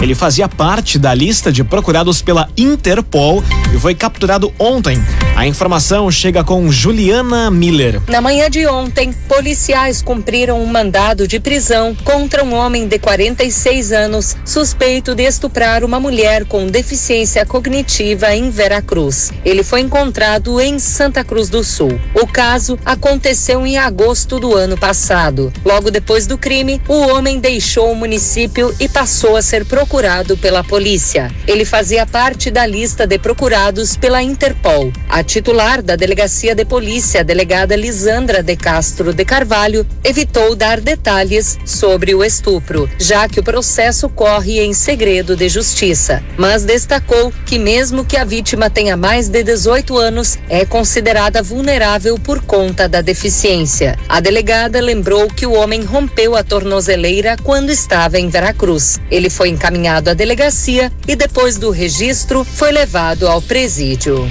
Ele 0.00 0.14
fazia 0.14 0.48
parte 0.48 0.98
da 0.98 1.14
lista 1.14 1.52
de 1.52 1.62
procurados 1.62 2.20
pela 2.20 2.48
Interpol 2.56 3.42
e 3.72 3.78
foi 3.78 3.94
capturado 3.94 4.52
ontem. 4.58 5.00
A 5.36 5.46
informação 5.46 6.10
chega 6.10 6.44
com 6.44 6.70
Juliana 6.70 7.50
Miller. 7.50 8.02
Na 8.08 8.20
manhã 8.20 8.50
de 8.50 8.66
ontem, 8.66 9.12
policiais 9.28 10.02
cumpriram 10.02 10.60
um 10.60 10.66
mandado 10.66 11.26
de 11.26 11.38
prisão 11.38 11.96
contra 12.04 12.44
um 12.44 12.52
homem 12.52 12.86
de 12.86 12.98
46 12.98 13.92
anos 13.92 14.36
suspeito 14.44 15.14
de 15.14 15.22
estuprar 15.22 15.84
uma 15.84 15.98
mulher 16.00 16.44
com 16.44 16.66
deficiência 16.66 17.46
cognitiva 17.46 18.34
em 18.34 18.50
Veracruz. 18.50 19.32
Ele 19.44 19.62
foi 19.62 19.80
encontrado 19.80 20.60
em 20.60 20.78
Santa 20.80 21.24
Cruz 21.24 21.48
do 21.48 21.62
Sul. 21.62 21.98
O 22.20 22.26
caso 22.26 22.76
aconteceu 22.84 23.66
em 23.66 23.78
agosto 23.78 24.38
do 24.38 24.54
ano 24.54 24.76
passado. 24.76 25.52
Logo 25.64 25.90
depois 25.90 26.26
do 26.26 26.36
crime, 26.36 26.80
o 26.88 26.94
homem 27.08 27.38
deixou 27.38 27.92
o 27.92 27.96
município 27.96 28.74
e 28.80 28.88
passou 28.88 29.36
a 29.36 29.42
ser 29.42 29.64
procurado 29.64 30.36
pela 30.36 30.64
polícia. 30.64 31.30
Ele 31.46 31.64
fazia 31.64 32.06
parte 32.06 32.50
da 32.50 32.66
lista 32.66 33.06
de 33.06 33.18
procurados 33.18 33.96
pela 33.96 34.22
Interpol. 34.22 34.92
A 35.08 35.22
titular 35.22 35.82
da 35.82 35.96
Delegacia 35.96 36.54
de 36.54 36.64
Polícia, 36.64 37.20
a 37.20 37.24
delegada 37.24 37.76
Lisandra 37.76 38.42
de 38.42 38.56
Castro 38.56 39.12
de 39.12 39.24
Carvalho, 39.24 39.86
evitou 40.02 40.54
dar 40.56 40.80
detalhes 40.80 41.58
sobre 41.64 42.14
o 42.14 42.24
estupro, 42.24 42.88
já 42.98 43.28
que 43.28 43.40
o 43.40 43.44
processo 43.44 44.08
corre 44.08 44.60
em 44.60 44.72
segredo 44.72 45.36
de 45.36 45.48
justiça, 45.48 46.22
mas 46.36 46.64
destacou 46.64 47.32
que 47.46 47.58
mesmo 47.58 48.04
que 48.04 48.16
a 48.16 48.24
vítima 48.24 48.68
tenha 48.68 48.96
mais 48.96 49.28
de 49.28 49.42
18 49.42 49.96
anos, 49.96 50.38
é 50.48 50.64
considerada 50.64 51.42
vulnerável 51.42 52.18
por 52.18 52.42
conta 52.42 52.71
da 52.72 53.00
deficiência. 53.00 53.98
A 54.08 54.20
delegada 54.20 54.80
lembrou 54.80 55.28
que 55.28 55.46
o 55.46 55.52
homem 55.52 55.84
rompeu 55.84 56.34
a 56.34 56.42
tornozeleira 56.42 57.36
quando 57.42 57.70
estava 57.70 58.18
em 58.18 58.28
Veracruz. 58.28 58.98
Ele 59.10 59.28
foi 59.28 59.50
encaminhado 59.50 60.10
à 60.10 60.14
delegacia 60.14 60.90
e 61.06 61.14
depois 61.14 61.58
do 61.58 61.70
registro 61.70 62.44
foi 62.44 62.72
levado 62.72 63.28
ao 63.28 63.42
presídio. 63.42 64.28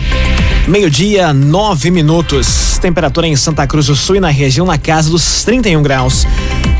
Meio-dia, 0.67 1.33
nove 1.33 1.89
minutos. 1.89 2.77
Temperatura 2.79 3.27
em 3.27 3.35
Santa 3.35 3.65
Cruz 3.65 3.87
do 3.87 3.95
Sul 3.95 4.17
e 4.17 4.19
na 4.19 4.29
região 4.29 4.65
na 4.65 4.77
casa 4.77 5.09
dos 5.09 5.43
31 5.43 5.81
graus. 5.81 6.25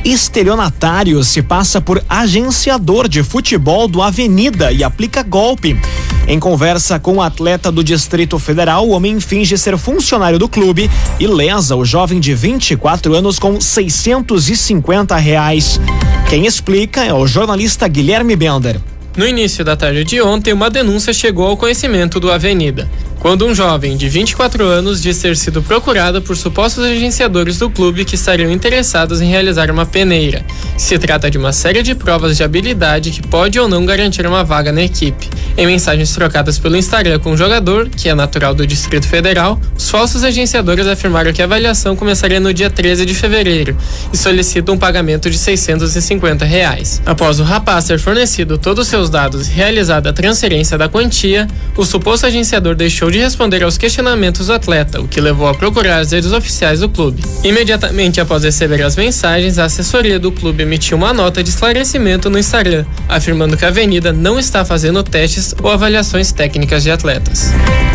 Estelionatário 0.04 1.24
se 1.24 1.44
passa 1.44 1.80
por 1.80 2.04
agenciador 2.10 3.08
de 3.08 3.22
futebol 3.22 3.88
do 3.88 4.02
Avenida 4.02 4.72
e 4.72 4.84
aplica 4.84 5.22
golpe. 5.22 5.80
Em 6.28 6.40
conversa 6.40 7.00
com 7.00 7.18
o 7.18 7.22
atleta 7.22 7.72
do 7.72 7.84
Distrito 7.84 8.40
Federal, 8.40 8.88
o 8.88 8.92
homem 8.92 9.20
finge 9.20 9.56
ser 9.60 9.78
funcionário 9.78 10.40
do 10.40 10.50
clube 10.50 10.90
e 11.20 11.28
lesa 11.28 11.76
o 11.76 11.86
jovem 11.86 12.20
de 12.20 12.34
24 12.34 13.14
anos 13.14 13.38
com 13.38 13.62
650 13.62 15.16
reais. 15.18 15.80
Quem 16.28 16.48
explica 16.48 17.04
é 17.04 17.14
o 17.14 17.28
jornalista 17.28 17.88
Guilherme 17.88 18.36
Bender. 18.36 18.80
No 19.16 19.28
início 19.28 19.64
da 19.64 19.76
tarde 19.76 20.04
de 20.04 20.20
ontem, 20.20 20.52
uma 20.52 20.70
denúncia 20.70 21.14
chegou 21.14 21.46
ao 21.46 21.58
conhecimento 21.58 22.20
do 22.20 22.32
Avenida 22.32 22.90
quando 23.22 23.46
um 23.46 23.54
jovem 23.54 23.96
de 23.96 24.10
24 24.10 24.66
anos 24.66 25.00
diz 25.00 25.20
ter 25.20 25.38
sido 25.38 25.62
procurado 25.62 26.24
por 26.24 26.36
supostos 26.36 26.84
agenciadores 26.84 27.60
do 27.60 27.70
clube 27.70 28.04
que 28.04 28.16
estariam 28.16 28.50
interessados 28.50 29.22
em 29.22 29.30
realizar 29.30 29.70
uma 29.70 29.86
peneira. 29.86 30.44
Se 30.76 30.98
trata 30.98 31.30
de 31.30 31.38
uma 31.38 31.54
série 31.54 31.84
de 31.84 31.94
provas 31.94 32.36
de 32.36 32.44
habilidade 32.44 33.12
que 33.12 33.22
pode 33.22 33.60
ou 33.60 33.68
não 33.68 33.86
garantir 33.86 34.26
uma 34.26 34.44
vaga 34.44 34.72
na 34.72 34.82
equipe. 34.82 35.30
Em 35.56 35.68
mensagens 35.68 36.12
trocadas 36.16 36.58
pelo 36.58 36.76
Instagram 36.76 37.20
com 37.20 37.34
o 37.34 37.38
jogador, 37.38 37.90
que 37.90 38.10
é 38.10 38.16
natural 38.16 38.56
do 38.56 38.66
Distrito 38.66 39.08
Federal, 39.08 39.62
os 39.78 39.88
falsos 39.88 40.24
agenciadores 40.24 40.88
afirmaram 40.88 41.32
que 41.32 41.44
a 41.44 41.46
avaliação 41.46 41.96
começaria 41.96 42.40
no 42.40 42.52
dia 42.52 42.72
13 42.72 43.06
de 43.06 43.14
fevereiro 43.14 43.78
e 44.12 44.18
solicitam 44.18 44.74
um 44.74 44.80
pagamento 44.80 45.30
de 45.30 45.38
650 45.38 46.44
reais. 46.44 47.00
Após 47.06 47.40
o 47.40 47.44
rapaz 47.44 47.86
ter 47.86 48.00
fornecido 48.00 48.58
todos 48.58 48.86
os 48.86 48.90
seus 48.90 49.12
dados 49.12 49.48
e 49.48 49.52
realizada 49.52 50.10
a 50.10 50.14
transferência 50.14 50.76
da 50.76 50.90
quantia, 50.90 51.48
o 51.78 51.86
suposto 51.86 52.26
agenciador 52.26 52.74
deixou 52.74 53.11
de 53.12 53.20
responder 53.20 53.64
aos 53.64 53.78
questionamentos 53.78 54.48
do 54.48 54.54
atleta, 54.54 55.02
o 55.02 55.08
que 55.08 55.20
levou 55.22 55.48
a 55.48 55.54
procurar 55.54 56.00
as 56.00 56.12
redes 56.12 56.32
oficiais 56.32 56.80
do 56.80 56.90
clube. 56.90 57.24
Imediatamente 57.44 58.20
após 58.22 58.44
receber 58.44 58.82
as 58.82 58.96
mensagens, 58.96 59.60
a 59.60 59.66
assessoria 59.66 60.20
do 60.20 60.32
clube 60.32 60.64
emitiu 60.64 60.98
uma 60.98 61.14
nota 61.14 61.44
de 61.44 61.50
esclarecimento 61.50 62.30
no 62.30 62.40
Instagram, 62.40 62.86
afirmando 63.08 63.58
que 63.58 63.66
a 63.66 63.68
Avenida 63.68 64.12
não 64.12 64.40
está 64.40 64.64
fazendo 64.64 65.04
testes 65.04 65.54
ou 65.62 65.70
avaliações 65.70 66.32
técnicas 66.32 66.84
de 66.84 66.92
atletas. 66.92 67.52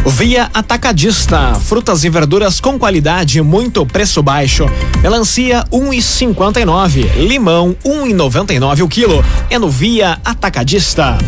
Via 0.06 0.48
Atacadista, 0.54 1.54
frutas 1.54 2.04
e 2.04 2.08
verduras 2.08 2.60
com 2.60 2.78
qualidade, 2.78 3.42
muito 3.42 3.84
preço 3.84 4.22
baixo. 4.22 4.66
Melancia 5.02 5.64
1,59, 5.72 7.16
limão 7.16 7.76
1,99 7.84 8.82
o 8.82 8.88
quilo. 8.88 9.24
É 9.50 9.58
no 9.58 9.68
Via 9.68 10.18
Atacadista. 10.24 11.18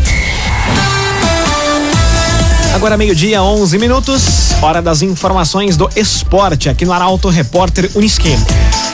Agora 2.73 2.95
meio-dia, 2.95 3.41
11 3.41 3.77
minutos, 3.77 4.53
hora 4.61 4.81
das 4.81 5.01
informações 5.01 5.75
do 5.75 5.89
esporte 5.95 6.69
aqui 6.69 6.85
no 6.85 6.93
Arauto 6.93 7.27
Repórter 7.27 7.89
Uniski. 7.95 8.37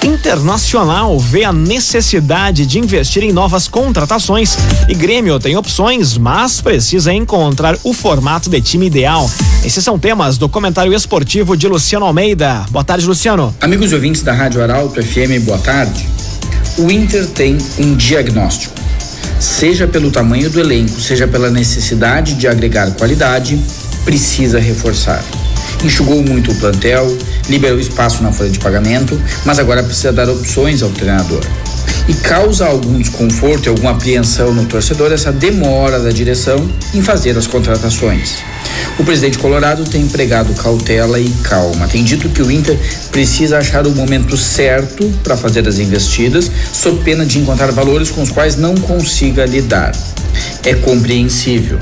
Internacional 0.03 1.20
vê 1.20 1.44
a 1.44 1.51
necessidade 1.51 2.65
de 2.65 2.79
investir 2.79 3.24
em 3.24 3.32
novas 3.32 3.67
contratações 3.67 4.58
e 4.88 4.96
Grêmio 4.96 5.39
tem 5.39 5.58
opções, 5.58 6.17
mas 6.17 6.62
precisa 6.62 7.13
encontrar 7.13 7.77
o 7.84 7.94
formato 7.94 8.50
de 8.50 8.62
time 8.62 8.88
ideal. 8.88 9.29
Esses 9.63 9.84
são 9.84 10.00
temas 10.00 10.38
do 10.38 10.48
comentário 10.48 10.94
esportivo 10.94 11.55
de 11.55 11.67
Luciano 11.67 12.05
Almeida. 12.05 12.65
Boa 12.72 12.84
tarde, 12.84 13.05
Luciano. 13.05 13.53
Amigos 13.60 13.91
ouvintes 13.94 14.24
da 14.24 14.34
Rádio 14.34 14.63
Arauto 14.63 15.03
FM, 15.03 15.44
boa 15.44 15.60
tarde. 15.60 16.08
O 16.77 16.89
Inter 16.89 17.27
tem 17.27 17.58
um 17.77 17.94
diagnóstico 17.96 18.85
seja 19.39 19.88
pelo 19.88 20.12
tamanho 20.12 20.50
do 20.50 20.60
elenco, 20.60 21.00
seja 21.00 21.27
pela 21.27 21.50
necessidade 21.50 22.36
de 22.36 22.48
agregar 22.48 22.91
qualidade, 22.91 23.60
precisa 24.03 24.60
reforçar. 24.60 25.24
Enxugou 25.84 26.24
muito 26.24 26.51
o 26.51 26.55
plantel, 26.55 27.17
liberou 27.50 27.79
espaço 27.79 28.24
na 28.24 28.32
folha 28.32 28.50
de 28.50 28.60
pagamento, 28.60 29.20
mas 29.44 29.60
agora 29.60 29.84
precisa 29.84 30.12
dar 30.12 30.29
opções 30.29 30.82
ao 30.82 30.89
treinador. 30.89 31.44
E 32.08 32.13
causa 32.13 32.65
algum 32.65 33.00
desconforto 33.00 33.65
e 33.65 33.70
alguma 33.70 33.91
apreensão 33.91 34.53
no 34.53 34.65
torcedor 34.65 35.12
essa 35.12 35.32
demora 35.32 36.00
da 36.00 36.12
direção 36.12 36.70
em 36.94 37.01
fazer 37.01 37.38
as 37.38 37.48
contratações. 37.48 38.36
O 38.98 39.03
presidente 39.03 39.38
Colorado 39.38 39.84
tem 39.84 40.01
empregado 40.01 40.53
cautela 40.53 41.20
e 41.20 41.29
calma. 41.44 41.88
Tem 41.88 42.03
dito 42.03 42.29
que 42.29 42.41
o 42.41 42.51
Inter 42.51 42.77
precisa 43.12 43.58
achar 43.58 43.86
o 43.88 43.91
momento 43.91 44.38
certo 44.38 45.12
para 45.24 45.36
fazer 45.36 45.67
as 45.67 45.79
investidas, 45.79 46.50
sob 46.72 47.03
pena 47.03 47.25
de 47.25 47.39
encontrar 47.39 47.72
valores 47.72 48.10
com 48.10 48.22
os 48.22 48.32
quais 48.32 48.55
não 48.55 48.75
consiga 48.75 49.46
lidar. 49.46 49.91
É 50.63 50.75
compreensível, 50.75 51.77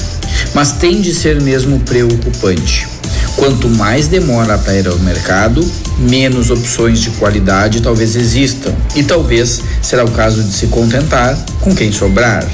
mas 0.53 0.71
tem 0.73 1.01
de 1.01 1.13
ser 1.13 1.41
mesmo 1.41 1.79
preocupante. 1.81 2.87
Quanto 3.35 3.67
mais 3.67 4.07
demora 4.07 4.57
para 4.57 4.75
ir 4.75 4.87
ao 4.87 4.97
mercado, 4.99 5.69
menos 5.97 6.49
opções 6.49 6.99
de 6.99 7.09
qualidade 7.11 7.81
talvez 7.81 8.15
existam, 8.15 8.73
e 8.95 9.03
talvez 9.03 9.61
será 9.81 10.03
o 10.05 10.11
caso 10.11 10.43
de 10.43 10.53
se 10.53 10.67
contentar 10.67 11.37
com 11.61 11.75
quem 11.75 11.91
sobrar. 11.91 12.47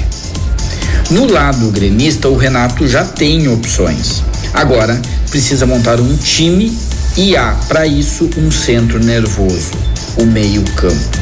No 1.10 1.26
lado 1.26 1.70
gremista, 1.70 2.28
o 2.28 2.36
Renato 2.36 2.86
já 2.86 3.04
tem 3.04 3.48
opções. 3.48 4.22
Agora 4.54 5.00
precisa 5.28 5.66
montar 5.66 6.00
um 6.00 6.16
time 6.16 6.76
e 7.16 7.36
há, 7.36 7.56
para 7.68 7.86
isso, 7.86 8.30
um 8.36 8.50
centro 8.50 8.98
nervoso, 8.98 9.72
o 10.16 10.24
meio-campo. 10.24 11.18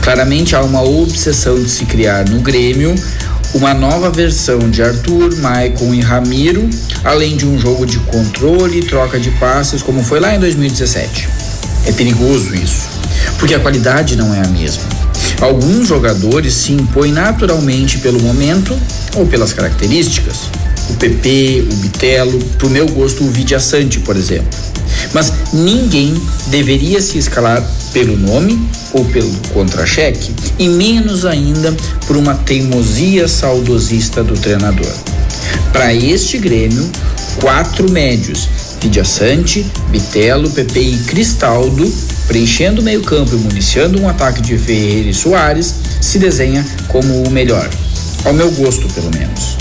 Claramente 0.00 0.56
há 0.56 0.62
uma 0.62 0.82
obsessão 0.82 1.60
de 1.60 1.68
se 1.68 1.84
criar 1.84 2.28
no 2.28 2.40
Grêmio 2.40 2.94
uma 3.54 3.74
nova 3.74 4.10
versão 4.10 4.70
de 4.70 4.82
Arthur, 4.82 5.36
Maicon 5.36 5.92
e 5.92 6.00
Ramiro, 6.00 6.68
além 7.04 7.36
de 7.36 7.46
um 7.46 7.58
jogo 7.58 7.84
de 7.84 7.98
controle 7.98 8.78
e 8.78 8.86
troca 8.86 9.20
de 9.20 9.30
passes, 9.32 9.82
como 9.82 10.02
foi 10.02 10.20
lá 10.20 10.34
em 10.34 10.40
2017. 10.40 11.28
É 11.86 11.92
perigoso 11.92 12.54
isso, 12.54 12.88
porque 13.38 13.54
a 13.54 13.60
qualidade 13.60 14.16
não 14.16 14.34
é 14.34 14.40
a 14.40 14.48
mesma. 14.48 14.84
Alguns 15.40 15.88
jogadores 15.88 16.54
se 16.54 16.72
impõem 16.72 17.12
naturalmente 17.12 17.98
pelo 17.98 18.20
momento 18.20 18.78
ou 19.16 19.26
pelas 19.26 19.52
características. 19.52 20.36
O 20.88 20.94
PP, 20.94 21.66
o 21.70 21.76
Bitelo, 21.76 22.38
pro 22.58 22.70
meu 22.70 22.86
gosto 22.86 23.24
o 23.24 23.30
Vidiaçante, 23.30 24.00
por 24.00 24.16
exemplo. 24.16 24.71
Mas 25.12 25.32
ninguém 25.52 26.14
deveria 26.48 27.00
se 27.00 27.18
escalar 27.18 27.62
pelo 27.92 28.16
nome 28.16 28.58
ou 28.92 29.04
pelo 29.06 29.30
contra-cheque, 29.52 30.34
e 30.58 30.68
menos 30.68 31.24
ainda 31.24 31.74
por 32.06 32.16
uma 32.16 32.34
teimosia 32.34 33.28
saudosista 33.28 34.24
do 34.24 34.34
treinador. 34.34 34.92
Para 35.72 35.94
este 35.94 36.38
Grêmio, 36.38 36.90
quatro 37.40 37.90
médios, 37.90 38.48
Vidiaçante, 38.80 39.64
Bitelo, 39.90 40.50
PP 40.50 40.80
e 40.80 40.98
Cristaldo, 41.04 41.90
preenchendo 42.26 42.80
o 42.80 42.84
meio-campo 42.84 43.34
e 43.34 43.38
municiando 43.38 44.00
um 44.00 44.08
ataque 44.08 44.42
de 44.42 44.58
Ferreira 44.58 45.08
e 45.08 45.14
Soares, 45.14 45.74
se 46.00 46.18
desenha 46.18 46.66
como 46.88 47.22
o 47.22 47.30
melhor. 47.30 47.68
Ao 48.24 48.32
meu 48.32 48.50
gosto, 48.50 48.88
pelo 48.88 49.10
menos. 49.10 49.56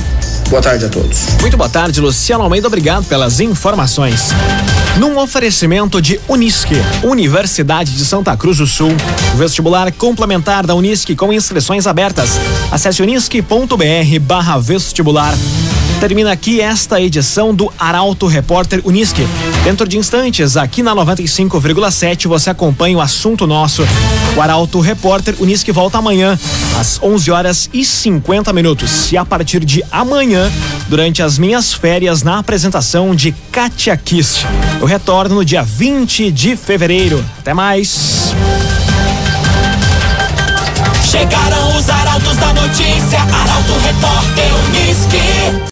Boa 0.52 0.62
tarde 0.62 0.84
a 0.84 0.90
todos. 0.90 1.38
Muito 1.40 1.56
boa 1.56 1.70
tarde, 1.70 2.02
Luciano 2.02 2.44
Almeida. 2.44 2.68
Obrigado 2.68 3.06
pelas 3.06 3.40
informações. 3.40 4.32
Num 5.00 5.18
oferecimento 5.18 6.02
de 6.02 6.20
Unisque, 6.28 6.76
Universidade 7.02 7.96
de 7.96 8.04
Santa 8.04 8.36
Cruz 8.36 8.58
do 8.58 8.68
Sul, 8.68 8.92
vestibular 9.38 9.90
complementar 9.94 10.68
da 10.68 10.76
Unisque 10.76 11.16
com 11.16 11.32
inscrições 11.32 11.88
abertas. 11.88 12.32
Acesse 12.70 13.02
unisque.br 13.02 14.20
barra 14.20 14.60
vestibular. 14.60 15.34
Termina 16.02 16.32
aqui 16.32 16.60
esta 16.60 17.00
edição 17.00 17.54
do 17.54 17.72
Arauto 17.78 18.26
Repórter 18.26 18.82
Unisque. 18.84 19.22
Dentro 19.64 19.88
de 19.88 20.00
instantes, 20.00 20.58
aqui 20.58 20.82
na 20.82 20.96
95,7, 20.96 22.28
você 22.28 22.50
acompanha 22.50 22.98
o 22.98 23.02
assunto 23.02 23.46
nosso. 23.46 23.84
O 24.36 24.42
Arauto 24.42 24.80
Repórter 24.80 25.36
Unisque 25.40 25.72
volta 25.72 26.00
amanhã, 26.00 26.40
às 26.80 27.00
11 27.04 27.30
horas 27.30 27.70
e 27.72 27.86
50 27.86 28.52
minutos. 28.52 29.12
E 29.12 29.18
a 29.18 29.24
partir 29.24 29.64
de 29.64 29.84
amanhã, 29.92 30.52
durante 30.90 31.22
as 31.22 31.38
minhas 31.38 31.72
férias, 31.72 32.24
na 32.24 32.40
apresentação 32.40 33.14
de 33.14 33.32
Katia 33.52 33.96
Kiss. 33.96 34.44
Eu 34.80 34.88
retorno 34.88 35.36
no 35.36 35.46
dia 35.46 35.62
20 35.62 36.32
de 36.32 36.56
fevereiro. 36.56 37.24
Até 37.38 37.54
mais. 37.54 38.34
Chegaram 41.06 41.78
os 41.78 41.88
arautos 41.88 42.38
da 42.38 42.54
notícia, 42.54 43.20
Arauto 43.20 43.74
Repórter 43.84 44.52
Unisque. 44.66 45.62